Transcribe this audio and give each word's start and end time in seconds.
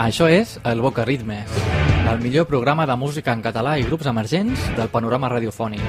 Això 0.00 0.30
és 0.32 0.54
el 0.64 0.80
Boca 0.80 1.04
Ritmes, 1.04 1.50
el 2.08 2.22
millor 2.22 2.46
programa 2.48 2.86
de 2.88 2.94
música 2.96 3.34
en 3.36 3.42
català 3.44 3.74
i 3.76 3.82
grups 3.84 4.06
emergents 4.08 4.62
del 4.78 4.88
panorama 4.88 5.28
radiofònic. 5.28 5.82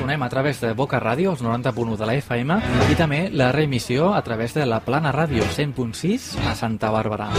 Sonem 0.00 0.24
a 0.26 0.28
través 0.28 0.58
de 0.60 0.72
Boca 0.74 0.98
Ràdio, 0.98 1.30
els 1.30 1.44
90.1 1.46 1.94
de 2.00 2.08
la 2.10 2.16
FM, 2.18 2.56
i 2.90 2.96
també 2.98 3.20
la 3.30 3.52
reemissió 3.54 4.10
a 4.18 4.22
través 4.26 4.56
de 4.58 4.66
la 4.66 4.80
Plana 4.82 5.12
Ràdio 5.14 5.46
100.6 5.46 6.26
a 6.42 6.56
Santa 6.58 6.90
Bàrbara. 6.90 7.30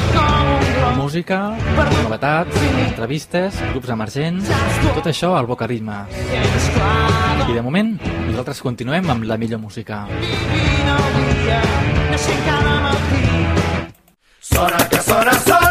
Música, 0.95 1.41
novetats, 1.75 2.55
entrevistes, 2.87 3.59
grups 3.73 3.91
emergents, 3.91 4.47
tot 4.95 5.11
això 5.11 5.35
al 5.35 5.45
Boca 5.45 5.67
Ritmes. 5.67 6.15
I 7.47 7.51
de 7.51 7.61
moment, 7.61 7.97
nosaltres 8.29 8.63
continuem 8.63 9.11
amb 9.11 9.27
la 9.27 9.35
millor 9.35 9.59
música. 9.59 10.05
Sona 14.47 14.89
que 14.89 15.01
sona, 15.01 15.33
sona, 15.46 15.66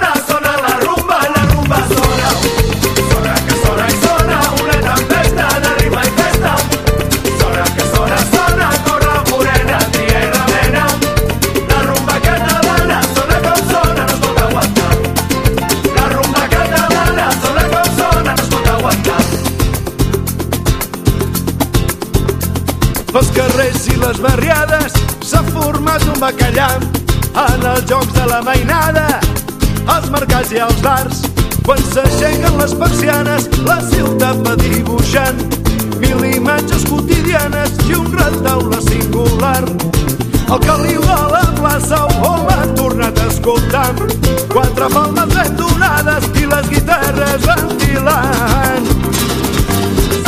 format 25.97 26.15
un 26.15 26.21
bacallà 26.21 26.69
en 27.37 27.65
els 27.65 27.85
jocs 27.89 28.13
de 28.13 28.27
la 28.29 28.43
mainada, 28.43 29.21
als 29.87 30.09
mercats 30.11 30.53
i 30.53 30.59
als 30.59 30.81
bars. 30.83 31.23
Quan 31.65 31.79
s'aixequen 31.93 32.59
les 32.61 32.75
persianes, 32.75 33.49
la 33.67 33.79
ciutat 33.81 34.43
va 34.47 34.57
dibuixant 34.57 35.41
mil 36.01 36.25
imatges 36.25 36.85
quotidianes 36.89 37.73
i 37.89 37.95
un 37.95 38.11
retaule 38.13 38.81
singular. 38.89 39.65
El 40.47 40.61
caliu 40.67 41.01
de 41.01 41.19
la 41.33 41.45
plaça 41.61 42.03
on 42.23 42.47
ha 42.53 42.67
tornat 42.77 43.19
a 43.19 43.27
escoltar 43.33 43.89
quatre 44.53 44.89
palmes 44.93 45.35
ben 45.35 45.57
donades 45.57 46.31
i 46.37 46.47
les 46.47 46.71
guitarres 46.71 47.47
ventilant. 47.47 48.91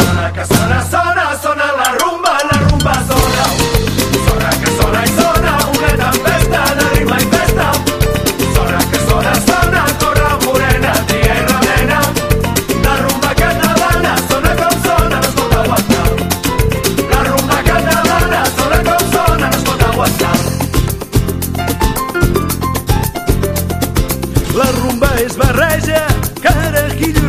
Sona 0.00 0.30
que 0.34 0.48
sona, 0.54 0.84
sona, 0.90 1.32
sona 1.42 1.72
la 1.78 1.90
rumba, 2.00 2.38
la 2.50 2.62
rumba. 2.66 3.00
Sona 3.06 3.27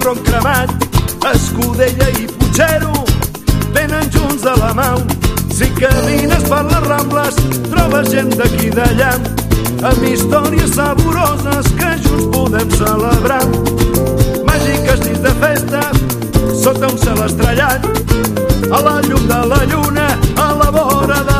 ron 0.09 0.23
cremat, 0.23 0.69
escudella 1.31 2.07
i 2.17 2.25
putxero, 2.25 3.03
venen 3.75 4.07
junts 4.09 4.41
de 4.41 4.53
la 4.57 4.71
mà. 4.73 4.88
Si 5.53 5.67
camines 5.77 6.45
per 6.49 6.63
les 6.65 6.88
Rambles, 6.88 7.38
trobes 7.69 8.09
gent 8.09 8.31
d'aquí 8.39 8.71
d'allà, 8.73 9.11
amb 9.85 10.07
històries 10.09 10.73
saboroses 10.73 11.69
que 11.77 11.91
junts 12.07 12.25
podem 12.33 12.73
celebrar. 12.80 13.43
Màgiques 14.49 15.05
nits 15.05 15.21
de 15.27 15.35
festa, 15.43 15.83
sota 16.63 16.89
un 16.89 16.97
cel 17.05 17.21
estrellat, 17.27 17.86
a 18.71 18.81
la 18.87 18.97
llum 19.05 19.30
de 19.30 19.43
la 19.53 19.61
lluna, 19.73 20.09
a 20.41 20.49
la 20.64 20.71
vora 20.73 21.21
de 21.30 21.39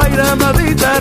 i 0.00 0.74
de 0.74 0.92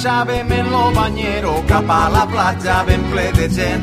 baixàvem 0.00 0.52
en 0.56 0.70
lo 0.72 0.90
banyero 0.96 1.50
cap 1.68 1.90
a 1.92 2.08
la 2.08 2.22
platja 2.24 2.84
ben 2.88 3.02
ple 3.12 3.26
de 3.36 3.48
gent. 3.52 3.82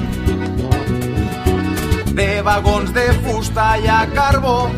De 2.17 2.41
vagons 2.41 2.89
de 2.95 3.05
fusta 3.21 3.65
i 3.77 3.85
a 3.85 3.99
carbó, 4.15 4.71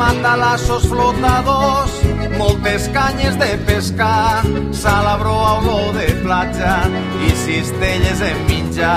matalassos 0.00 0.88
flotadors, 0.90 1.94
moltes 2.38 2.88
canyes 2.90 3.38
de 3.38 3.52
pescar, 3.68 4.42
salabró 4.74 5.36
a 5.46 5.52
olor 5.60 5.94
de 5.94 6.08
platja 6.24 6.74
i 7.22 7.30
cistelles 7.44 8.24
en 8.32 8.40
mitjà. 8.48 8.96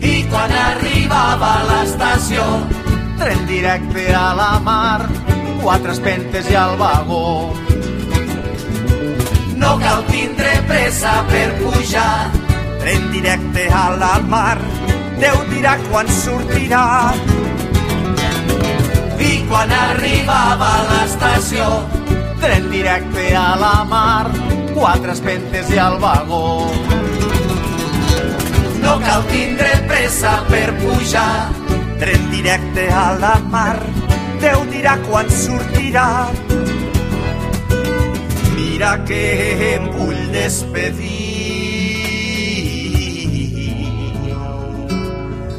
I 0.00 0.14
quan 0.30 0.56
arribava 0.56 1.50
a 1.58 1.66
l'estació, 1.68 2.46
tren 3.20 3.44
directe 3.50 4.08
a 4.08 4.30
la 4.40 4.54
mar, 4.64 5.04
quatre 5.60 5.92
espentes 5.92 6.48
i 6.48 6.56
al 6.56 6.78
vagó. 6.80 7.69
No 9.70 9.78
cal 9.78 10.00
tindre 10.10 10.50
pressa 10.66 11.10
per 11.30 11.52
pujar, 11.60 12.30
tren 12.80 13.04
directe 13.12 13.68
a 13.70 13.82
la 14.00 14.16
mar, 14.26 14.58
Déu 15.20 15.36
dirà 15.46 15.76
quan 15.84 16.10
sortirà. 16.10 17.12
I 19.28 19.30
quan 19.46 19.70
arribava 19.76 20.72
la 20.88 20.90
l'estació. 20.90 21.68
Tren 22.42 22.66
directe 22.74 23.28
a 23.36 23.46
la 23.62 23.72
mar, 23.86 24.26
quatre 24.74 25.14
espentes 25.14 25.70
i 25.70 25.78
al 25.78 26.00
vagó. 26.02 26.42
No 28.82 28.98
cal 29.06 29.26
tindre 29.30 29.72
pressa 29.86 30.40
per 30.50 30.66
pujar. 30.82 31.32
Tren 32.02 32.30
directe 32.34 32.90
a 32.90 33.10
la 33.22 33.36
mar, 33.54 33.78
Déu 34.42 34.66
dirà 34.74 34.98
quan 35.06 35.30
sortirà. 35.30 36.08
Mira 38.80 38.96
que 39.04 39.76
em 39.76 39.84
despedir. 40.32 41.04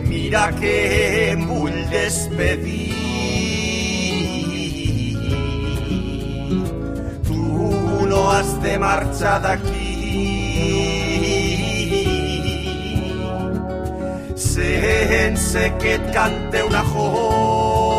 Mira 0.07 0.51
que 0.53 1.33
em 1.33 1.45
despedir. 1.91 2.97
Tu 7.27 7.43
no 8.07 8.31
has 8.31 8.59
de 8.59 8.79
marxar 8.79 9.39
d'aquí. 9.39 9.80
Sense 15.35 15.71
que 15.79 15.95
et 15.95 16.11
cante 16.11 16.63
una 16.63 16.83
jota. 16.83 17.91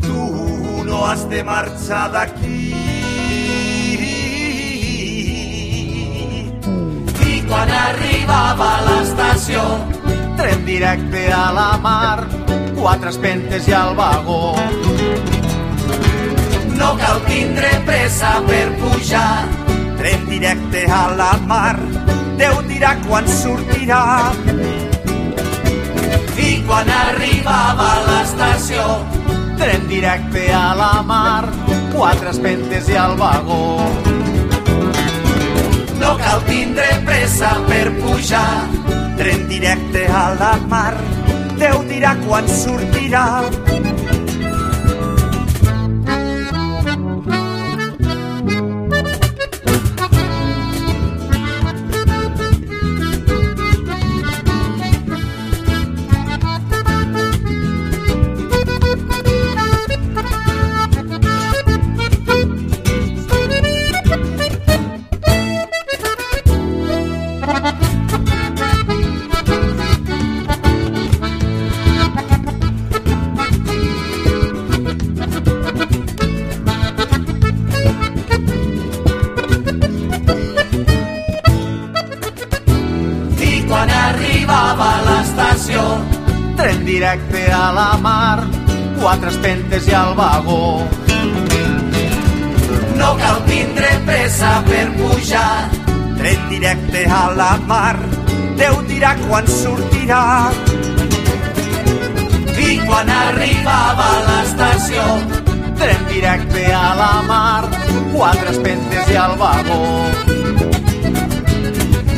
Tu 0.00 0.84
no 0.84 1.06
has 1.06 1.28
de 1.28 1.42
marxar 1.44 2.10
d'aquí. 2.12 2.74
I 7.28 7.42
quan 7.48 7.70
arribava 7.70 8.68
a 8.76 8.80
l'estació, 8.86 9.62
tren 10.36 10.64
directe 10.64 11.32
a 11.32 11.52
la 11.52 11.78
mar, 11.82 12.26
quatre 12.78 13.10
espentes 13.10 13.68
i 13.68 13.72
al 13.72 13.94
vagó. 13.96 14.56
No 16.78 16.96
cal 16.96 17.18
tindre 17.26 17.70
pressa 17.84 18.42
per 18.46 18.68
pujar, 18.80 19.48
tren 19.98 20.20
directe 20.30 20.86
a 20.86 21.10
la 21.18 21.32
mar, 21.44 21.76
Dirà 22.78 22.92
quan 23.08 23.26
sortirà. 23.26 24.00
I 26.38 26.50
quan 26.62 26.90
arribava 26.94 27.86
a 27.88 28.04
l'estació, 28.04 28.84
tren 29.58 29.88
directe 29.90 30.44
a 30.54 30.76
la 30.78 30.92
mar, 31.02 31.48
quatre 31.90 32.30
espentes 32.30 32.86
i 32.86 33.00
al 33.02 33.16
vagó. 33.18 33.82
No 35.98 36.14
cal 36.22 36.46
tindre 36.46 36.86
pressa 37.10 37.50
per 37.66 37.90
pujar, 37.98 38.46
tren 39.18 39.48
directe 39.50 40.06
a 40.06 40.28
la 40.38 40.54
mar, 40.70 40.94
Déu 41.58 41.82
dirà 41.90 42.14
quan 42.28 42.46
sortirà. 42.46 43.24
Directe 86.88 87.44
a 87.52 87.70
la 87.70 87.98
mar, 88.00 88.46
quatre 88.98 89.28
espentes 89.28 89.86
i 89.88 89.92
al 89.92 90.14
vagó. 90.16 90.86
No 92.96 93.10
cal 93.20 93.42
tindre 93.44 93.90
pressa 94.06 94.54
per 94.64 94.86
pujar, 94.96 95.68
tren 96.16 96.48
directe 96.48 97.04
a 97.04 97.26
la 97.36 97.50
mar, 97.68 97.98
Déu 98.58 98.80
dirà 98.88 99.12
quan 99.28 99.46
sortirà. 99.46 100.22
I 102.58 102.70
quan 102.86 103.12
arribava 103.14 104.06
a 104.14 104.22
l'estació, 104.26 105.04
tren 105.78 106.08
directe 106.08 106.64
a 106.74 106.88
la 106.98 107.12
mar, 107.28 107.68
quatre 108.16 108.50
espentes 108.56 109.12
i 109.12 109.20
al 109.26 109.36
vagó. 109.38 109.78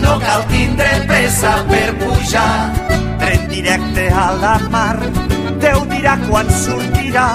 No 0.06 0.17
cal 0.25 0.46
tindre 0.55 0.94
pressa 1.11 1.58
per 1.69 1.90
pujar, 2.00 2.89
directe 3.60 4.08
a 4.08 4.32
la 4.40 4.58
mar, 4.72 4.96
Déu 5.60 5.82
dirà 5.90 6.16
quan 6.24 6.48
sortirà. 6.48 7.26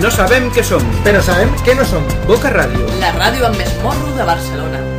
No 0.00 0.08
sabem 0.10 0.48
què 0.56 0.64
som. 0.64 0.80
Però 1.04 1.20
sabem 1.22 1.52
que 1.66 1.76
no 1.76 1.84
som. 1.84 2.08
Boca 2.26 2.50
Ràdio. 2.56 2.88
La 3.04 3.12
ràdio 3.20 3.46
amb 3.52 3.60
més 3.60 3.76
morro 3.84 4.16
de 4.16 4.32
Barcelona. 4.32 4.91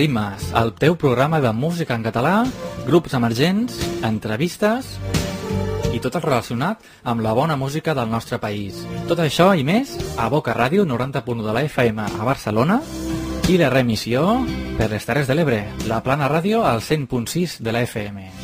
Rimes, 0.00 0.54
el 0.56 0.70
teu 0.80 0.94
programa 0.96 1.42
de 1.44 1.50
música 1.52 1.92
en 1.92 2.00
català, 2.00 2.46
grups 2.86 3.12
emergents, 3.18 3.74
entrevistes 4.08 4.94
i 5.92 6.00
tot 6.00 6.16
el 6.16 6.24
relacionat 6.24 6.86
amb 7.04 7.20
la 7.20 7.34
bona 7.36 7.58
música 7.60 7.92
del 7.92 8.08
nostre 8.08 8.38
país. 8.40 8.80
Tot 9.10 9.20
això 9.20 9.50
i 9.52 9.60
més 9.60 9.92
a 10.16 10.30
Boca 10.32 10.56
Ràdio 10.56 10.88
90.1 10.88 11.44
de 11.44 11.52
la 11.52 11.66
FM 11.68 12.08
a 12.16 12.24
Barcelona 12.24 12.80
i 13.52 13.60
la 13.60 13.68
remissió 13.68 14.38
per 14.80 14.88
les 14.88 15.04
Terres 15.04 15.28
de 15.28 15.36
l'Ebre, 15.36 15.66
la 15.84 16.00
plana 16.00 16.32
ràdio 16.32 16.64
al 16.64 16.80
100.6 16.80 17.60
de 17.60 17.76
la 17.76 17.84
FM. 17.84 18.39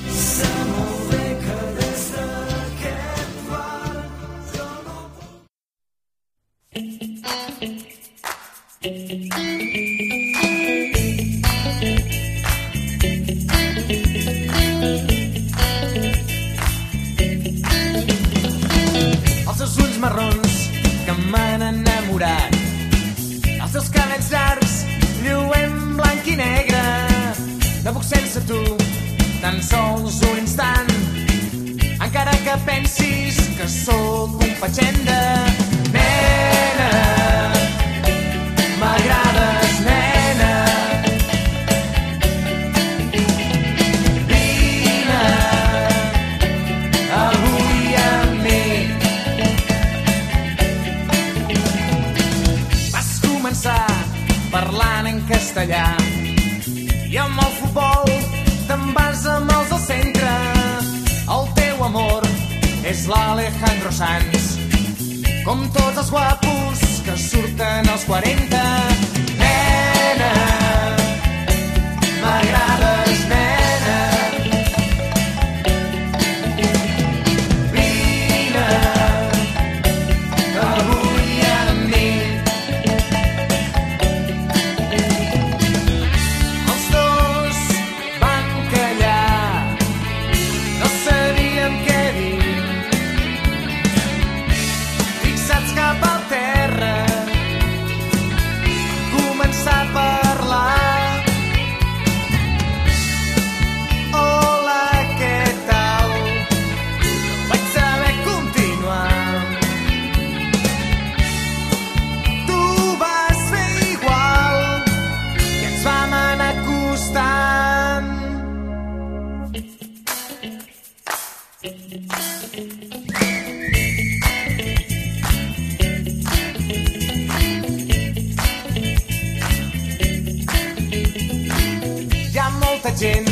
gent 132.97 133.29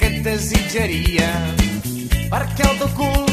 que 0.00 0.08
et 0.08 0.22
desitjaria 0.24 1.28
perquè 2.30 2.64
el 2.68 2.78
teu 2.80 2.90
cul 2.96 3.28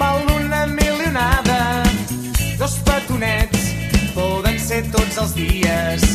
val 0.00 0.24
una 0.36 0.64
milionada. 0.70 1.60
Dos 2.58 2.78
petonets 2.86 3.68
poden 4.16 4.58
ser 4.58 4.82
tots 4.94 5.20
els 5.24 5.36
dies 5.36 6.08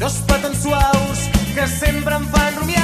dos 0.00 0.16
petons 0.26 0.62
suaus 0.64 1.26
que 1.54 1.66
sempre 1.68 2.16
em 2.16 2.26
fan 2.34 2.54
rumiar. 2.56 2.79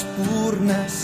espurnes. 0.00 0.94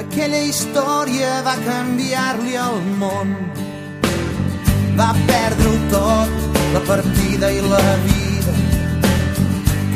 Aquella 0.00 0.40
història 0.48 1.40
va 1.46 1.54
canviar-li 1.64 2.56
el 2.60 2.80
món. 3.00 3.34
Va 4.98 5.10
perdre-ho 5.28 5.76
tot, 5.92 6.58
la 6.74 6.82
partida 6.88 7.50
i 7.52 7.60
la 7.64 7.84
vida. 8.06 8.54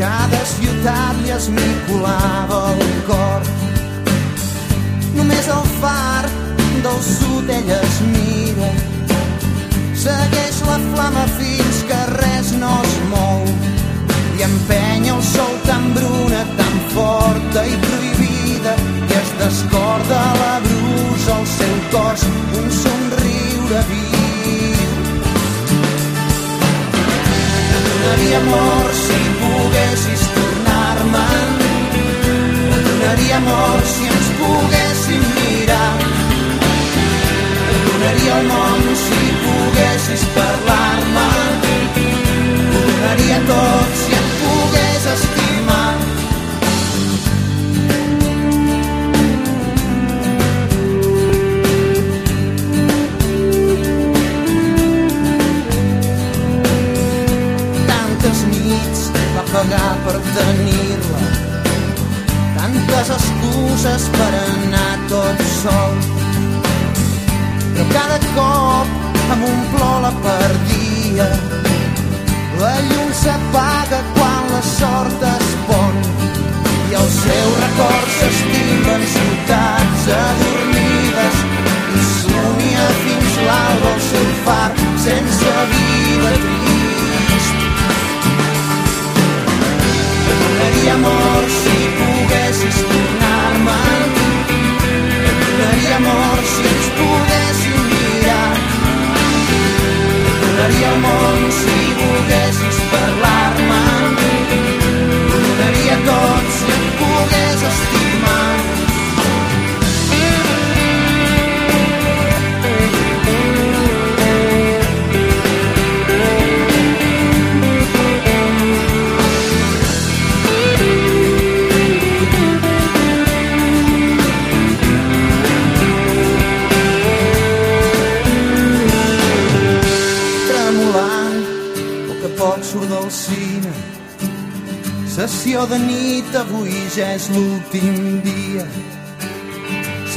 Cada 0.00 0.42
ciutat 0.52 1.18
li 1.24 1.34
esmicolava 1.36 2.60
el 2.74 2.84
cor. 3.08 3.50
Només 5.18 5.50
el 5.56 5.66
far 5.80 6.28
del 6.84 7.00
sud 7.04 7.50
ella 7.58 7.80
oculta 17.50 17.64
i 17.66 17.76
prohibida 17.82 18.74
i 19.08 19.12
es 19.12 19.30
descorda 19.38 20.20
la 20.40 20.60
brusa 20.64 21.36
al 21.36 21.46
seu 21.46 21.76
cos 21.90 22.22
un 22.58 22.70
somriure 22.70 23.80
viu. 23.88 24.88
Donaria 27.72 28.38
amor 28.38 28.86
si 29.04 29.20
poguessis 29.40 30.22
tornar-me 30.34 31.26
donaria 32.86 33.36
amor 33.36 33.80
si 33.94 34.06
ens 34.06 34.28
poguéssim 34.38 35.22
mirar. 35.34 35.94
Donaria 37.86 38.38
el 38.38 38.46
món 38.46 38.82
si 39.04 39.22
poguessis 39.44 40.22
parlar-me. 40.36 41.28
Donaria 42.72 43.38
tot 43.50 43.90
si 44.04 44.09
pagar 59.70 59.96
per 60.04 60.18
tenir-la. 60.34 61.20
Tantes 62.56 63.10
excuses 63.16 64.02
per 64.16 64.32
anar 64.38 64.98
tot 65.08 65.42
sol. 65.62 65.94
Però 67.74 67.84
cada 67.94 68.18
cop 68.34 68.88
amb 69.34 69.44
un 69.44 69.60
plor 69.74 70.00
la 70.06 70.12
perdia. 70.26 71.28
La 72.60 72.74
llum 72.88 73.12
s'apaga 73.22 74.00
quan 74.16 74.50
la 74.54 74.62
sort 74.76 75.22
es 75.34 75.52
pon 75.68 75.94
i 76.90 76.96
el 76.98 77.08
seu 77.16 77.46
record 77.62 78.10
s'estima 78.18 78.96
en 78.98 79.06
ciutats 79.14 80.08
adormides 80.16 81.38
i 81.94 82.02
somia 82.10 82.88
fins 83.04 83.38
l'alba 83.46 83.94
el 83.94 84.02
seu 84.10 84.28
far 84.44 84.68
sense 85.06 85.54
vida 85.72 86.34
trista 86.34 86.69
donaria 90.60 90.92
amor 90.94 91.44
si 91.48 91.76
poguessis 91.96 92.78
tornar-me'n 92.90 94.10
Et 95.28 95.38
donaria 95.40 95.96
amor 95.96 96.38
si 96.52 96.62
ens 96.72 96.88
poguéssim 96.98 97.80
mirar. 97.92 98.52
Et 100.40 100.84
el 100.90 100.98
món 101.04 101.50
si 101.60 101.89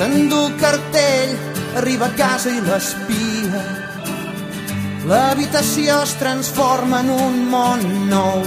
S'endú 0.03 0.35
el 0.35 0.55
cartell, 0.59 1.29
arriba 1.79 2.09
a 2.09 2.15
casa 2.19 2.51
i 2.51 2.59
l'espia. 2.65 3.61
L'habitació 5.07 6.01
es 6.03 6.11
transforma 6.19 6.99
en 7.05 7.11
un 7.13 7.37
món 7.53 7.85
nou. 8.09 8.41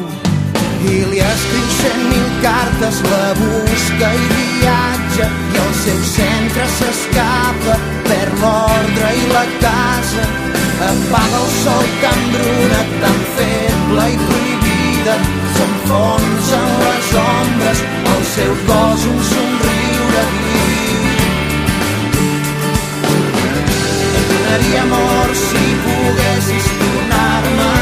I 0.91 0.99
li 1.13 1.23
escriu 1.25 1.71
cent 1.79 2.03
mil 2.11 2.27
cartes, 2.43 3.01
la 3.09 3.31
busca 3.41 4.11
i 4.19 4.29
viatja 4.35 5.31
i 5.55 5.63
el 5.63 5.73
seu 5.81 6.03
centre 6.11 6.69
s'escapa, 6.75 7.81
perd 8.05 8.37
l'ordre 8.45 9.17
i 9.23 9.27
la 9.33 9.47
casa. 9.65 10.29
Apaga 10.91 11.41
el 11.41 11.51
sol 11.63 11.93
tan 12.05 12.25
bruna, 12.35 12.83
tan 13.07 13.21
feble 13.41 14.11
i 14.13 14.21
prohibida. 14.27 15.17
S'enfonsa 15.57 16.61
en 16.61 16.81
les 16.85 17.15
ombres 17.25 17.87
al 18.13 18.27
seu 18.35 18.59
cos 18.69 19.09
un 19.15 19.23
somriure 19.33 20.27
viu 20.43 20.86
donaria 24.57 24.83
amor 24.83 25.35
si 25.35 25.65
poguessis 25.85 26.65
tornar-me 26.79 27.75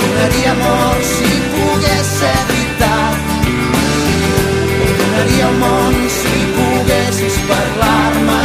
donaria 0.00 0.50
amor 0.52 0.96
si 1.02 1.30
pogués 1.52 2.06
ser 2.18 2.40
veritat. 2.48 3.16
Donaria 4.98 5.46
el 5.48 5.56
món 5.62 5.94
si 6.18 6.40
poguessis 6.56 7.36
parlar-me. 7.48 8.42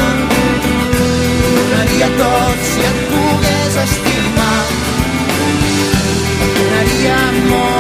Donaria 1.58 2.10
tot 2.22 2.64
si 2.72 2.88
et 2.92 3.00
pogués 3.12 3.76
estimar. 3.86 4.64
Donaria 6.56 7.20
amor 7.28 7.79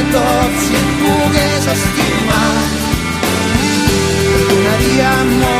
donaria 0.00 0.12
tot 0.12 0.52
si 0.64 0.74
et 0.74 0.92
pogués 1.00 1.66
estimar. 1.74 2.52
Et 4.34 4.48
donaria 4.48 5.10
amor. 5.20 5.59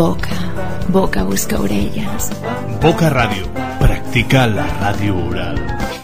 Boca, 0.00 0.34
boca 0.88 1.24
busca 1.24 1.60
orelles. 1.60 2.30
Boca 2.80 3.10
Radio. 3.10 3.44
Practica 3.78 4.46
la 4.46 4.64
radio 4.80 5.14
oral. 5.26 5.99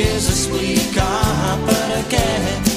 portuguesa 0.00 0.30
explicar 0.32 1.58
para 1.66 2.02
quem 2.08 2.69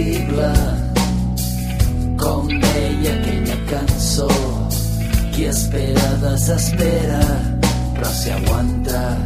impossible, 0.00 0.52
com 2.16 2.46
deia 2.46 3.12
aquella 3.14 3.56
cançó. 3.68 4.28
Qui 5.32 5.44
espera 5.44 6.08
desespera, 6.22 7.20
però 7.94 8.10
si 8.12 8.30
aguanta 8.30 9.18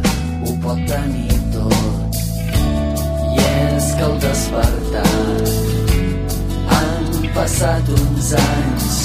ho 0.43 0.55
pot 0.63 0.79
tenir 0.87 1.39
tot. 1.53 2.19
I 3.35 3.39
és 3.39 3.91
que 3.95 4.03
al 4.03 4.17
despertar 4.19 5.07
han 6.75 7.27
passat 7.35 7.89
uns 7.97 8.33
anys, 8.33 8.99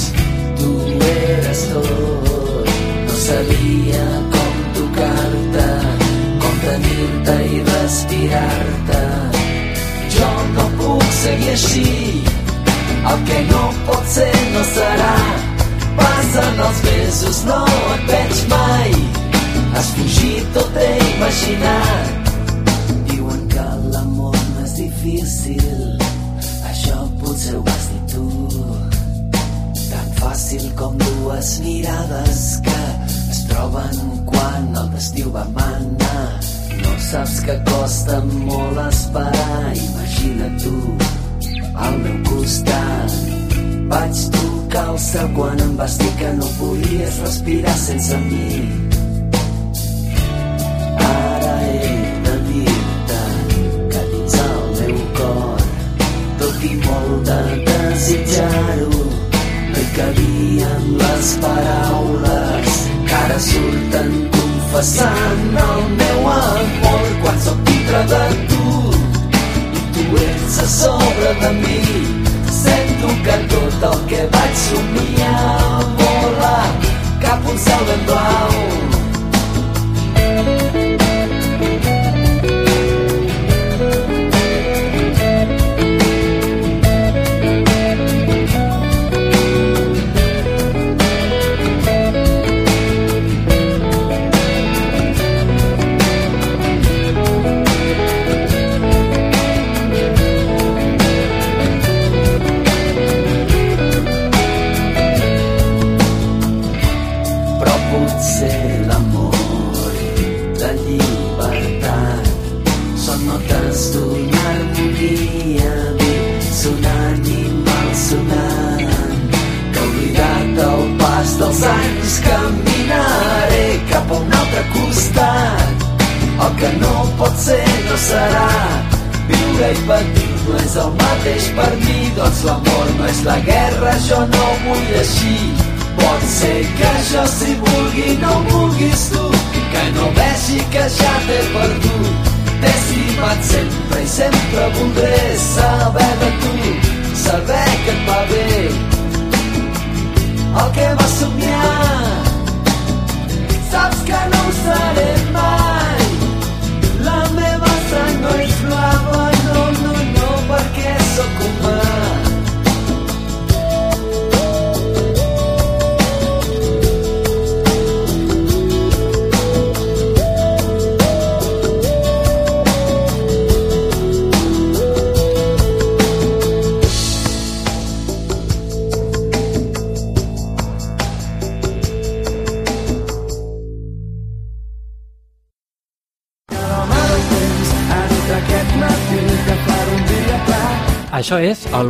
tu 0.59 0.71
eres 1.09 1.65
tot. 1.73 2.71
No 3.07 3.19
sabia 3.25 4.05
com 4.35 4.63
tocar-te, 4.79 5.69
com 6.39 6.65
tenir-te 6.65 7.37
i 7.57 7.63
respirar-te. 7.73 9.40
Seguir 11.21 11.51
així, 11.53 12.23
el 13.09 13.19
que 13.27 13.39
no 13.51 13.59
pot 13.85 14.07
ser 14.09 14.31
no 14.55 14.61
serà. 14.71 15.11
Passen 15.99 16.61
els 16.67 16.79
mesos, 16.87 17.41
no 17.45 17.59
et 17.95 18.07
veig 18.09 18.39
mai, 18.49 18.95
has 19.75 19.91
fugit 19.97 20.47
tot 20.55 20.79
he 20.81 20.87
imaginat. 21.11 22.31
Diuen 23.11 23.43
que 23.53 23.65
l'amor 23.93 24.39
no 24.39 24.65
és 24.65 24.73
difícil, 24.79 25.83
això 26.71 27.03
potser 27.21 27.53
ho 27.59 27.61
vas 27.69 27.85
dir 27.91 28.01
tu. 28.15 28.25
Tan 29.91 30.09
fàcil 30.23 30.65
com 30.81 30.97
dues 31.05 31.51
mirades 31.67 32.41
que 32.65 32.81
es 33.35 33.45
troben 33.51 34.25
quan 34.33 34.73
el 34.73 34.89
destí 34.97 35.27
ho 35.27 35.35
va 35.37 35.45
manar. 35.53 36.50
Saps 37.11 37.41
que 37.43 37.53
costa 37.67 38.21
molt 38.23 38.77
esperar, 38.87 39.71
imagina 39.75 40.45
tu 40.63 40.75
al 41.75 41.97
meu 41.99 42.15
costat. 42.23 43.17
Vaig 43.91 44.21
tocar 44.35 44.85
el 44.93 44.99
cel 45.07 45.27
quan 45.35 45.59
em 45.65 45.73
vas 45.81 45.97
dir 45.99 46.13
que 46.21 46.31
no 46.37 46.47
podies 46.61 47.19
respirar 47.25 47.75
sense 47.83 48.21
mi. 48.29 48.63
Ara 51.09 51.53
he 51.67 51.93
de 52.29 52.39
dir-te 52.47 53.21
que 53.91 54.07
dins 54.15 54.41
el 54.47 54.65
meu 54.79 55.05
cor, 55.19 55.69
tot 56.39 56.67
i 56.71 56.75
molt 56.87 57.15
de 57.27 57.41
desitjar-ho, 57.67 59.05
no 59.71 59.79
hi 59.83 59.89
cabien 59.99 60.91
les 61.03 61.39
paraules 61.43 62.85
que 63.03 63.25
ara 63.25 63.47
surten 63.51 64.21
confessant 64.71 65.57
el 65.61 65.81
meu 65.99 66.27
amor 66.31 67.07
quan 67.23 67.39
sóc 67.43 67.57
dintre 67.67 68.03
de 68.11 68.21
tu 68.51 68.93
i 69.79 69.81
tu 69.97 70.05
ets 70.21 70.59
a 70.63 70.67
sobre 70.75 71.33
de 71.41 71.51
mi. 71.59 71.81
Sento 72.61 73.11
que 73.25 73.35
tot 73.51 73.85
el 73.91 73.99
que 74.13 74.23
vaig 74.37 74.55
somiar 74.63 75.83
vola 75.99 76.55
cap 77.19 77.51
un 77.51 77.63
cel 77.67 77.85
ben 77.91 78.05
blau. 78.07 79.00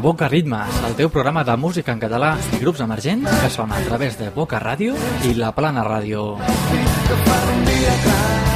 Boca 0.01 0.27
Ritmes, 0.27 0.77
el 0.87 0.95
teu 0.97 1.11
programa 1.13 1.43
de 1.45 1.53
música 1.61 1.93
en 1.93 1.99
català 2.01 2.31
i 2.55 2.61
grups 2.63 2.81
emergents 2.81 3.29
que 3.43 3.51
sona 3.53 3.77
a 3.77 3.83
través 3.85 4.17
de 4.17 4.31
Boca 4.33 4.57
Ràdio 4.63 4.97
i 5.29 5.35
La 5.37 5.51
Plana 5.53 5.85
Ràdio. 5.85 6.23
Que 6.41 7.19
fa 7.27 7.37
un 7.53 7.67
dia 7.69 7.99
clar. 8.07 8.50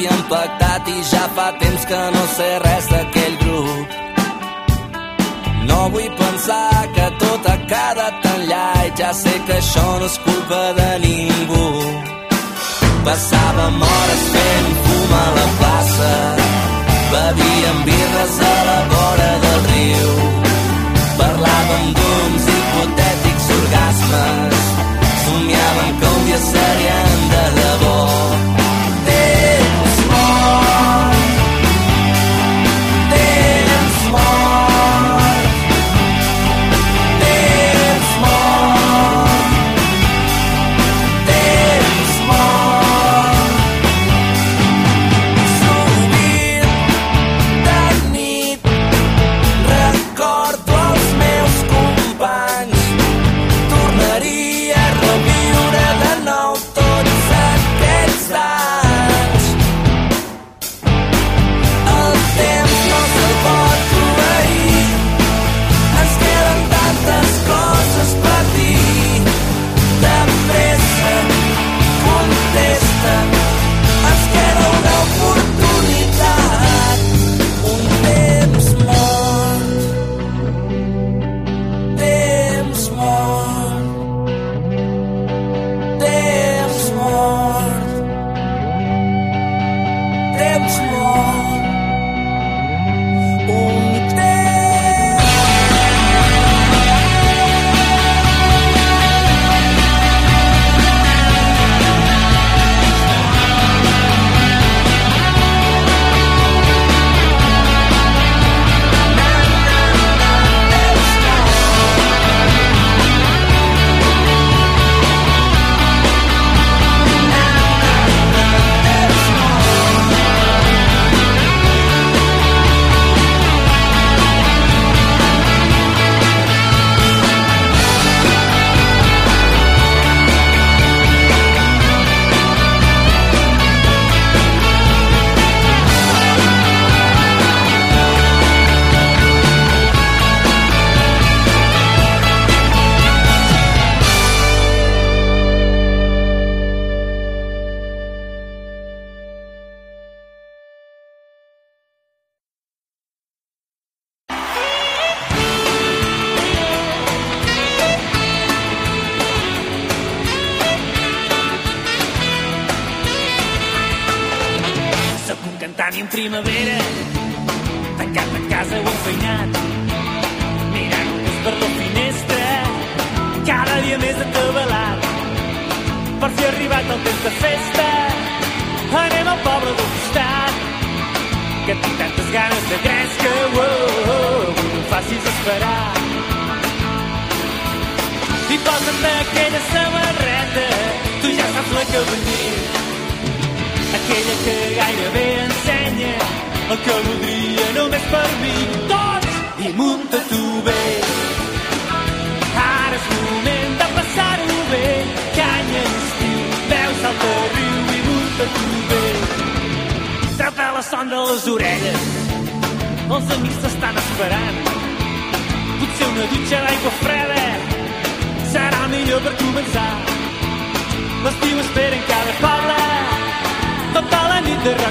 havíem 0.00 0.22
pactat 0.28 0.88
i 0.88 1.02
ja 1.12 1.24
fa 1.34 1.52
temps 1.60 1.84
que 1.84 2.00
no 2.14 2.24
sé 2.36 2.48
res 2.64 2.86
d'aquell 2.92 3.36
grup. 3.42 3.88
No 5.68 5.90
vull 5.92 6.10
pensar 6.20 6.88
que 6.94 7.06
tot 7.22 7.48
ha 7.50 7.56
quedat 7.72 8.14
tan 8.22 8.40
llai, 8.50 8.92
ja 8.98 9.12
sé 9.12 9.34
que 9.46 9.56
això 9.58 9.88
no 10.00 10.06
és 10.06 10.16
culpa 10.24 10.62
de 10.78 10.90
ningú. 11.04 11.66
Passàvem 13.04 13.76
hores 13.90 14.24
fent 14.34 14.72
fum 14.86 15.12
a 15.24 15.26
la 15.36 15.46
plaça, 15.60 16.12
bevíem 17.12 17.78
birres 17.86 18.40
a 18.54 18.56
la 18.70 18.80
vora 18.94 19.30
del 19.44 19.60
riu, 19.70 20.10
parlàvem 21.20 21.86
d'uns 22.00 22.50
hipotètics 22.56 23.54
orgasmes, 23.60 24.66
somiàvem 25.24 25.96
que 26.00 26.12
un 26.16 26.28
dia 26.28 26.42
seríem 26.50 27.09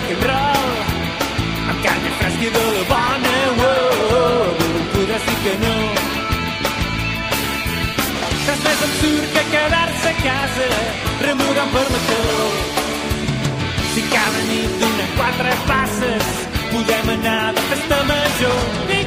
rock'n'roll 0.10 0.78
amb 1.70 1.82
carn 1.84 2.06
fresca 2.18 2.46
i 2.46 2.50
de 2.56 2.64
la 2.76 2.84
bona 2.90 3.34
oh, 3.48 3.62
oh, 3.66 4.08
oh, 4.18 4.48
oh 4.98 5.06
dir 5.06 5.38
que 5.44 5.54
no. 5.64 5.76
Res 8.48 8.64
més 8.66 8.82
absurd 8.88 9.28
que 9.36 9.44
quedar-se 9.54 10.10
a 10.10 10.16
casa 10.24 10.70
remugant 11.26 11.74
per 11.76 11.86
la 11.94 12.02
calor. 12.08 12.58
Si 13.94 14.06
cada 14.16 14.46
nit 14.50 14.80
d'una 14.82 15.10
quatre 15.18 15.56
passes 15.70 16.34
podem 16.72 17.14
anar 17.18 17.54
de 17.54 17.68
festa 17.74 18.04
major. 18.14 18.99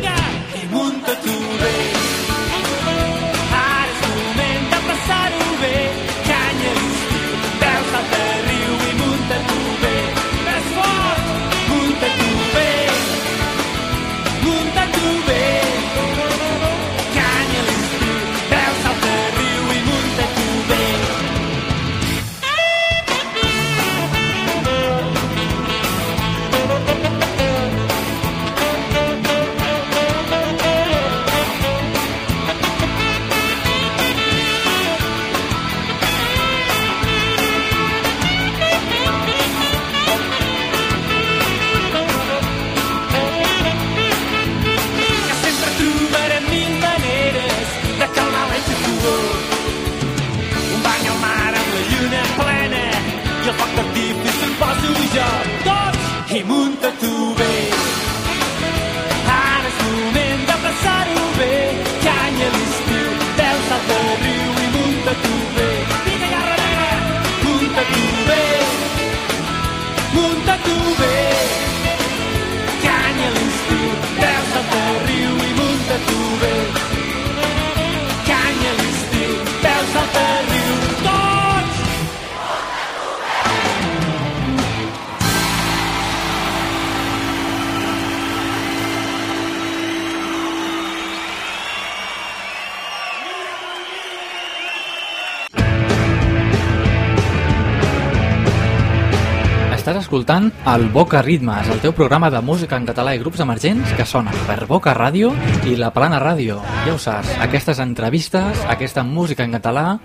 Estàs 99.93 100.07
escoltant 100.07 100.47
el 100.73 100.87
Boca 100.89 101.21
Ritmes, 101.21 101.67
el 101.69 101.83
teu 101.83 101.93
programa 101.93 102.31
de 102.33 102.41
música 102.41 102.79
en 102.81 102.87
català 102.89 103.13
i 103.13 103.19
grups 103.21 103.43
emergents 103.45 103.91
que 103.93 104.07
sona 104.09 104.33
per 104.47 104.65
Boca 104.65 104.95
Ràdio 104.97 105.29
i 105.69 105.77
la 105.77 105.91
Plana 105.93 106.17
Ràdio. 106.17 106.65
Ja 106.87 106.95
ho 106.95 106.97
saps, 106.97 107.29
aquestes 107.45 107.77
entrevistes, 107.85 108.65
aquesta 108.73 109.05
música 109.05 109.45
en 109.45 109.53
català 109.53 110.01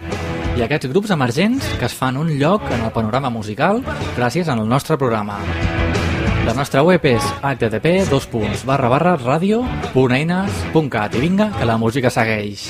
i 0.59 0.65
aquests 0.65 0.91
grups 0.91 1.15
emergents 1.15 1.63
que 1.79 1.87
es 1.87 1.95
fan 1.95 2.19
un 2.19 2.35
lloc 2.35 2.67
en 2.67 2.83
el 2.83 2.91
panorama 2.91 3.31
musical 3.31 3.79
gràcies 4.17 4.51
al 4.51 4.67
nostre 4.67 4.99
programa. 4.99 5.39
La 6.43 6.51
nostra 6.51 6.83
web 6.83 6.99
és 7.07 7.23
http 7.39 8.11
radio.eines.cat 9.23 11.15
i 11.15 11.19
vinga, 11.23 11.47
que 11.55 11.63
la 11.63 11.79
música 11.79 12.11
segueix. 12.11 12.67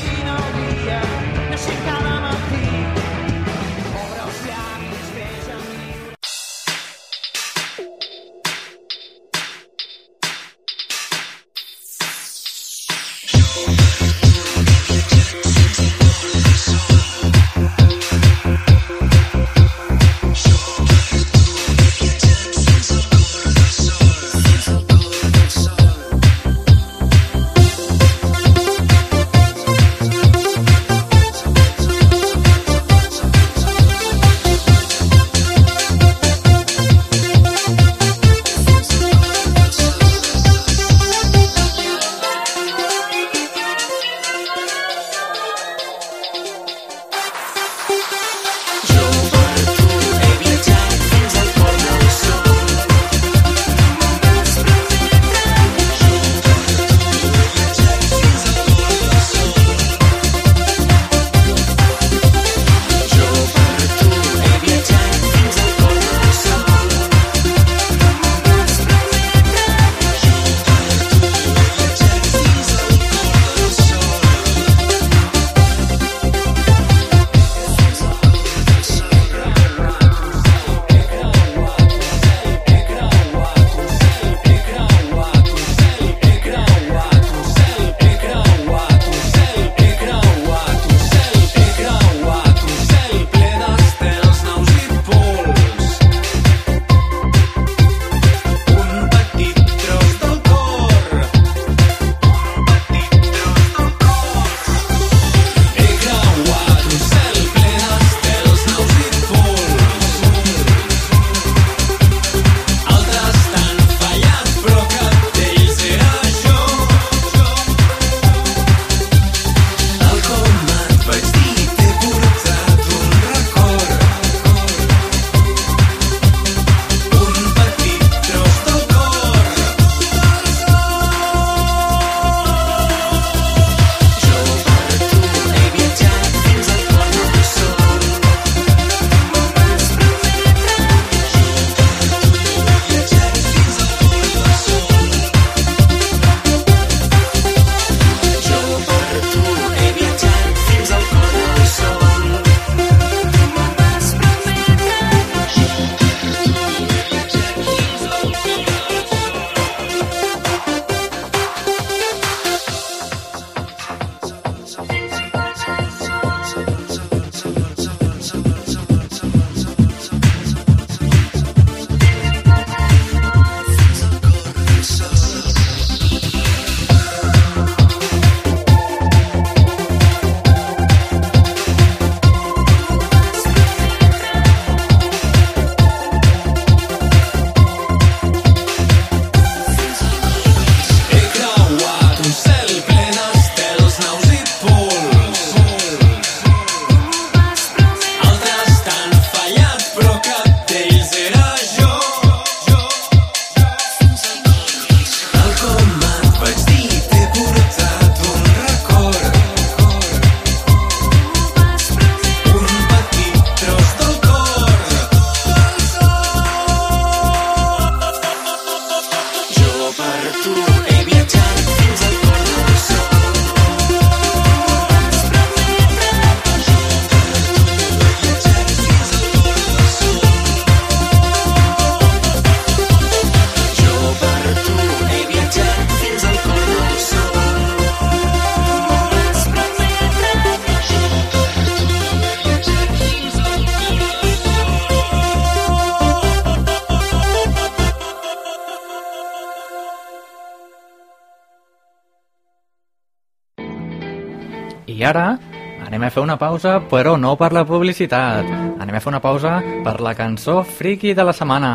Fer 256.18 256.24
una 256.26 256.38
pausa, 256.42 256.80
però 256.90 257.14
no 257.22 257.36
per 257.38 257.52
la 257.54 257.62
publicitat. 257.68 258.48
Anem 258.82 258.96
a 258.98 259.02
fer 259.04 259.12
una 259.12 259.22
pausa 259.22 259.60
per 259.86 260.00
la 260.02 260.16
cançó 260.18 260.64
friki 260.66 261.14
de 261.14 261.26
la 261.28 261.34
setmana. 261.34 261.74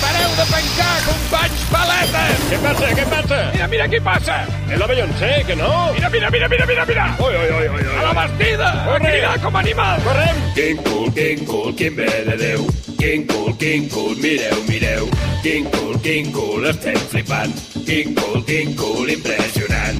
Pareu 0.00 0.30
de 0.38 0.44
pencar, 0.48 0.92
companys 1.04 1.64
paletes! 1.70 2.44
Què 2.50 2.58
passa, 2.62 2.92
què 2.96 3.04
passa? 3.10 3.40
Mira, 3.52 3.66
mira 3.72 3.88
qui 3.90 4.00
passa! 4.06 4.38
És 4.70 4.78
la 4.80 4.88
Beyoncé, 4.88 5.32
que 5.48 5.58
no? 5.58 5.72
Mira, 5.98 6.10
mira, 6.14 6.30
mira, 6.30 6.48
mira, 6.48 6.66
mira, 6.70 6.86
mira! 6.88 7.10
Ui, 7.18 7.34
ui, 7.34 7.50
ui, 7.58 7.68
ui, 7.74 7.82
ui. 7.82 7.98
A 7.98 8.06
la 8.06 8.14
bastida! 8.20 8.72
Corre! 8.86 9.10
A 9.10 9.12
cridar 9.18 9.36
com 9.44 9.60
animal! 9.60 10.00
Correm! 10.08 10.42
Quin 10.56 10.82
cul, 10.88 11.12
quin 11.18 11.46
cul, 11.50 11.70
quin 11.76 12.00
bé 12.00 12.10
de 12.30 12.40
Déu. 12.46 12.83
Quin 13.04 13.26
cul, 13.26 13.52
quin 13.58 13.88
cul, 13.90 14.16
mireu, 14.16 14.60
mireu. 14.66 15.08
Quin 15.42 15.64
cul, 15.68 15.96
quin 16.00 16.30
cul, 16.32 16.64
estem 16.64 16.96
flipant. 17.10 17.52
Quin 17.84 18.14
cul, 18.16 18.38
quin 18.48 18.70
cul, 18.78 19.10
impressionant. 19.12 19.98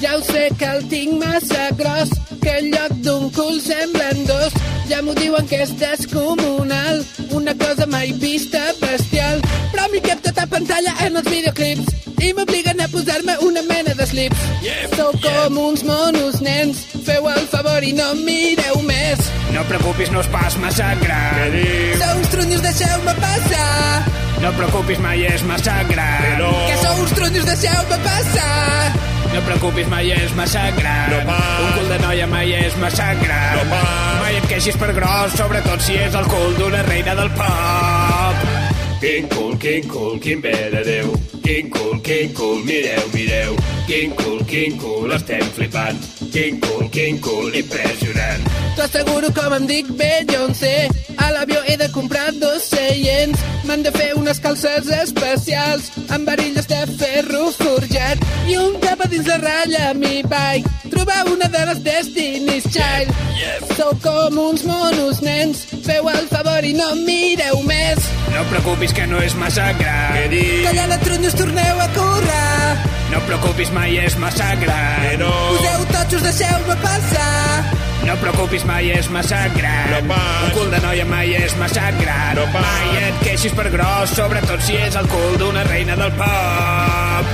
Ja 0.00 0.14
ho 0.16 0.22
sé 0.30 0.46
que 0.56 0.70
el 0.70 0.88
tinc 0.88 1.20
massa 1.26 1.66
gros, 1.76 2.14
que 2.40 2.56
en 2.62 2.70
lloc 2.72 2.96
d'un 3.04 3.28
cul 3.36 3.60
semblen 3.60 4.24
dos. 4.32 4.56
Ja 4.88 5.02
m'ho 5.04 5.12
diuen 5.20 5.44
que 5.52 5.60
és 5.66 5.76
descomunal, 5.76 7.04
una 7.36 7.52
cosa 7.66 7.84
mai 7.84 8.16
vista 8.24 8.64
bestial. 8.80 9.44
Però 9.74 9.92
m'hi 9.92 10.00
cap 10.08 10.24
tota 10.24 10.48
pantalla 10.56 10.96
en 11.04 11.20
els 11.20 11.28
videoclips 11.28 12.03
i 12.20 12.32
m'obliguen 12.36 12.80
a 12.80 12.88
posar-me 12.88 13.36
una 13.46 13.62
mena 13.62 13.94
de 13.94 14.06
slips. 14.06 14.44
Yep, 14.62 14.96
Sou 14.96 15.12
com 15.24 15.58
uns 15.68 15.84
monos 15.84 16.40
nens, 16.44 16.84
feu 17.06 17.28
el 17.30 17.46
favor 17.52 17.84
i 17.84 17.92
no 17.96 18.12
mireu 18.20 18.82
més. 18.86 19.30
No 19.54 19.64
preocupis, 19.70 20.10
no 20.10 20.20
és 20.20 20.28
pas 20.32 20.56
massa 20.62 20.92
gran. 21.02 21.58
Sou 22.02 22.18
uns 22.18 22.30
trunyos, 22.34 22.62
deixeu-me 22.62 23.14
passar. 23.22 24.04
No 24.44 24.52
preocupis, 24.58 24.98
mai 25.00 25.24
és 25.24 25.42
massa 25.48 25.76
gran. 25.88 26.22
Però... 26.24 26.52
Que 26.68 26.78
sou 26.82 27.02
uns 27.02 27.12
trunyos, 27.16 27.46
deixeu-me 27.48 27.98
passar. 28.04 28.94
No 29.34 29.40
preocupis, 29.48 29.88
mai 29.90 30.10
és 30.14 30.34
massa 30.38 30.66
gran. 30.76 31.10
No 31.10 31.20
pas. 31.26 31.62
Un 31.64 31.72
cul 31.78 31.88
de 31.90 31.98
noia 32.04 32.26
mai 32.30 32.52
és 32.54 32.76
massa 32.82 33.08
gran. 33.22 33.56
No 33.58 33.64
pas. 33.72 34.20
Mai 34.20 34.36
et 34.38 34.50
queixis 34.52 34.76
per 34.78 34.92
gros, 34.94 35.34
sobretot 35.38 35.82
si 35.82 35.96
és 35.98 36.14
el 36.14 36.28
cul 36.30 36.54
d'una 36.60 36.82
reina 36.86 37.16
del 37.18 37.32
pop. 37.38 38.44
Quin 39.02 39.26
cul, 39.32 39.56
quin 39.60 39.88
cul, 39.90 40.20
quin 40.22 40.44
bé 40.44 40.54
de 40.72 40.84
Déu. 40.86 41.10
Quin 41.44 41.68
cul, 41.68 42.00
quin 42.00 42.32
cul, 42.32 42.64
mireu, 42.64 43.02
mireu. 43.12 43.56
Quin 43.86 44.14
cul, 44.16 44.38
quin 44.48 44.78
cul, 44.80 45.12
estem 45.12 45.44
flipant. 45.52 45.98
Quin 46.32 46.58
cul, 46.58 46.88
quin 46.88 47.18
cul, 47.20 47.52
impressionant. 47.52 48.46
T'asseguro 48.78 49.28
com 49.36 49.52
em 49.52 49.66
dic 49.68 49.90
Beyoncé. 49.98 50.88
A 51.20 51.28
l'avió 51.34 51.60
he 51.68 51.76
de 51.76 51.90
comprar 51.92 52.32
dos 52.40 52.64
seients. 52.70 53.44
M'han 53.68 53.84
de 53.84 53.92
fer 53.92 54.14
unes 54.16 54.40
calces 54.40 54.88
especials 55.02 55.90
amb 56.08 56.24
varilles 56.32 56.66
de 56.70 56.80
ferro 56.96 57.50
forjat 57.58 58.24
i 58.48 58.56
un 58.60 58.80
cap 58.80 59.04
a 59.04 59.10
dins 59.12 59.28
la 59.28 59.36
ratlla 59.44 59.92
mi 60.00 60.22
vaig 60.24 60.64
trobar 60.88 61.24
una 61.28 61.48
de 61.52 61.62
les 61.68 61.84
Destiny's 61.84 62.72
Child. 62.72 63.12
Sou 63.76 63.92
com 64.00 64.40
uns 64.48 64.64
monos 64.64 65.20
nens, 65.20 65.64
feu 65.84 66.08
el 66.08 66.28
favor 66.32 66.64
i 66.64 66.72
no 66.76 66.94
mireu 67.04 67.60
més. 67.68 68.12
No 68.34 68.42
preocupis 68.50 68.92
que 68.96 69.06
no 69.06 69.20
és 69.22 69.34
massa 69.38 69.70
gran. 69.78 70.32
Calla 70.64 70.86
la 70.90 70.98
trunyos, 71.34 71.54
torneu 71.54 71.80
a 71.80 71.88
córrer. 71.88 72.78
No 73.10 73.18
et 73.18 73.26
preocupis, 73.26 73.70
mai 73.70 73.98
és 73.98 74.16
massa 74.18 74.54
gran. 74.58 75.02
Però... 75.04 75.30
Poseu 75.54 75.84
totxos, 75.92 76.22
deixeu-me 76.22 76.76
passar. 76.82 77.64
No 78.04 78.16
preocupis, 78.20 78.64
mai 78.64 78.90
és 78.90 79.08
massa 79.10 79.46
gran. 79.54 79.90
No 79.92 80.00
pas. 80.14 80.48
Un 80.48 80.50
cul 80.58 80.70
de 80.70 80.80
noia 80.84 81.06
mai 81.08 81.34
és 81.38 81.54
massa 81.60 81.90
gran. 82.00 82.34
No 82.38 82.46
pas. 82.52 82.66
Mai 82.66 83.02
et 83.02 83.22
queixis 83.24 83.54
per 83.56 83.68
gros, 83.72 84.16
sobretot 84.16 84.66
si 84.66 84.76
és 84.76 84.98
el 85.00 85.08
cul 85.12 85.38
d'una 85.40 85.64
reina 85.70 85.96
del 86.00 86.12
pop. 86.18 87.32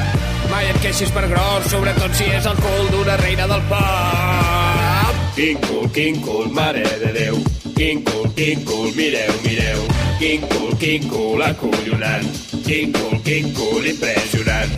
Mai 0.50 0.68
et 0.70 0.78
queixis 0.82 1.10
per 1.14 1.26
gros, 1.30 1.70
sobretot 1.70 2.14
si 2.18 2.28
és 2.28 2.46
el 2.46 2.60
cul 2.60 2.92
d'una 2.94 3.16
reina 3.22 3.48
del 3.50 3.66
pop. 3.70 5.26
Quin 5.38 5.58
cul, 5.66 5.90
quin 5.94 6.22
cul, 6.26 6.50
mare 6.54 6.86
de 7.02 7.12
Déu. 7.16 7.69
Quin 7.80 8.02
cul, 8.04 8.28
quin 8.36 8.62
cul, 8.66 8.92
mireu, 8.92 9.32
mireu. 9.42 9.78
Quin 10.18 10.42
cul, 10.48 10.76
quin 10.76 11.08
cul, 11.08 11.40
acollonant. 11.40 12.26
Quin 12.66 12.92
cul, 12.92 13.14
quin 13.24 13.54
cul, 13.56 13.86
impressionant. 13.88 14.74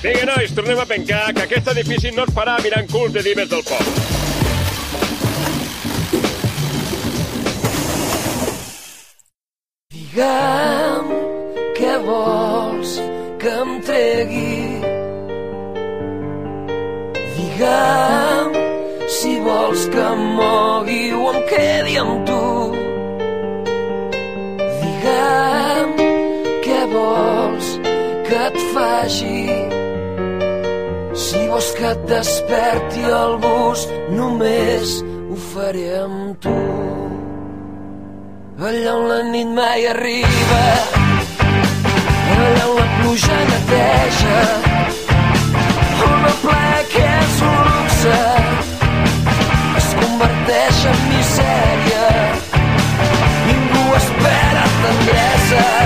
Vinga, 0.00 0.24
nois, 0.24 0.54
tornem 0.56 0.80
a 0.80 0.86
pencar, 0.88 1.34
que 1.36 1.42
aquest 1.44 1.68
edifici 1.74 2.14
no 2.16 2.24
es 2.24 2.32
farà 2.32 2.56
mirant 2.64 2.88
culs 2.88 3.12
de 3.12 3.20
divers 3.26 3.50
del 3.50 3.60
pop. 3.60 3.84
Digue'm 9.92 11.12
què 11.76 11.94
vols 12.08 12.96
que 13.44 13.52
em 13.66 13.80
tregui. 13.90 14.56
Digue'm 17.36 18.56
si 19.20 19.36
vols 19.44 19.86
que 19.92 20.08
em 20.08 20.24
mogui 20.40 21.02
o 21.12 21.28
em 21.34 21.42
quedi 21.52 22.00
amb 22.00 22.25
faci. 28.96 29.48
Si 31.14 31.40
vols 31.48 31.68
que 31.78 31.90
et 31.94 32.02
desperti 32.08 33.02
el 33.20 33.36
gust, 33.44 33.92
només 34.18 35.00
ho 35.30 35.36
faré 35.52 35.86
amb 36.04 36.36
tu 36.44 36.56
allà 38.66 38.92
on 38.98 39.04
la 39.10 39.18
nit 39.32 39.48
mai 39.56 39.84
arriba, 39.86 40.62
allà 42.34 42.64
on 42.70 42.78
la 42.78 42.86
pluja 42.96 43.36
neteja, 43.50 44.38
on 46.08 46.24
el 46.30 46.36
ple 46.44 46.72
que 46.94 47.04
és 47.20 47.36
un 47.48 47.58
luxe 47.68 48.16
es 49.82 49.90
converteix 50.00 50.80
en 50.92 51.04
misèria. 51.12 52.08
Ningú 53.50 53.84
espera 54.00 54.64
tendresa, 54.82 55.85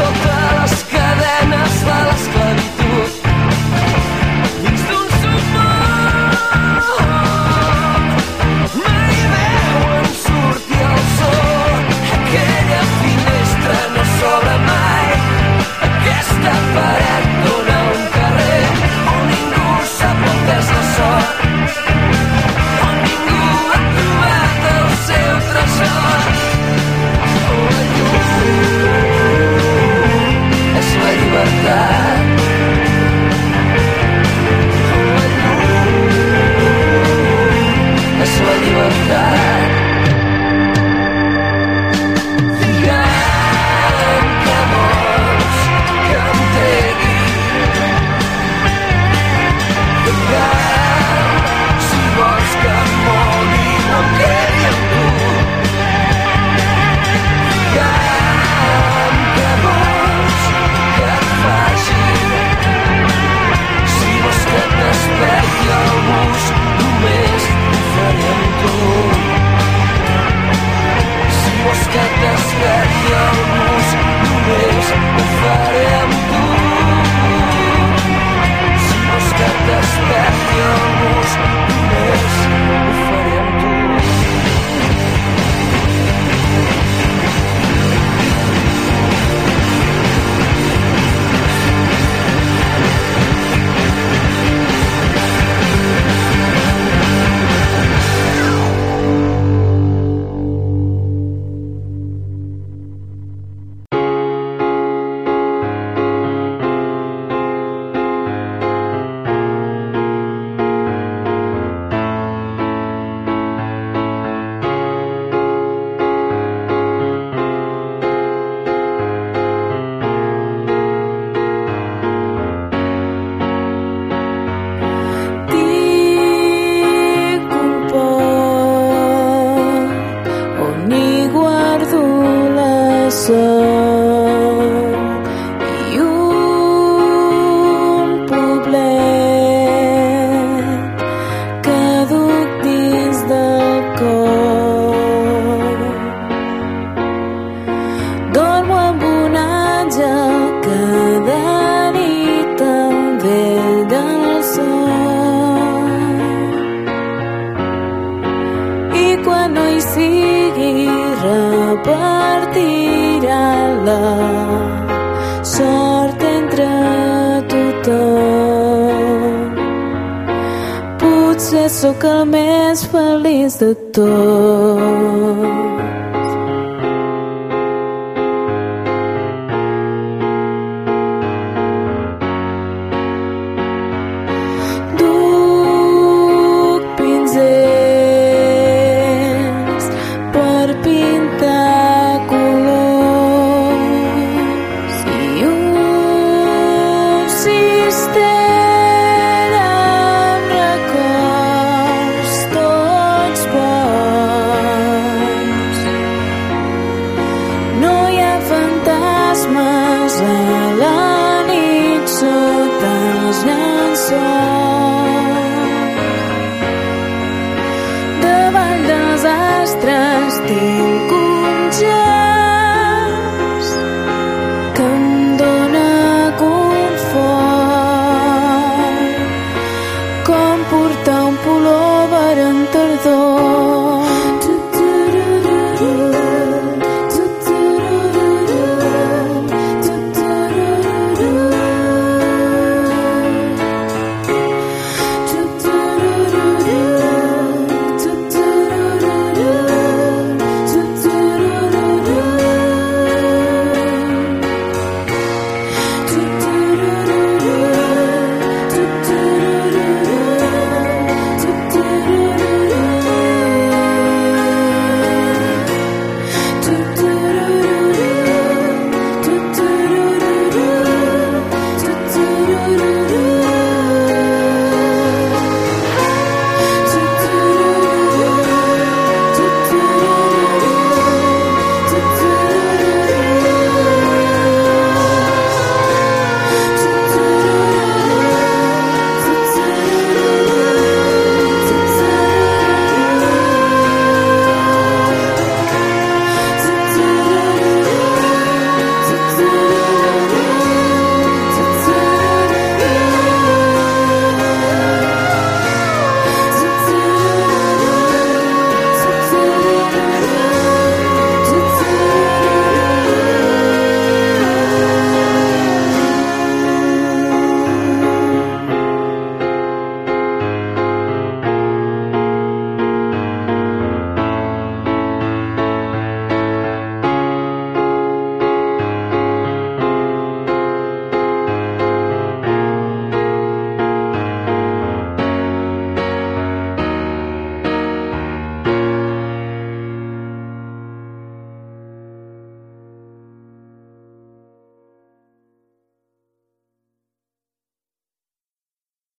soltar 0.00 0.62
as 0.64 0.89